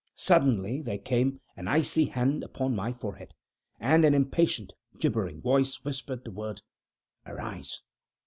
[0.15, 3.35] Suddenly there came an icy hand upon my forehead,
[3.79, 6.63] and an impatient, gibbering voice whispered the word
[7.27, 7.83] "Arise!"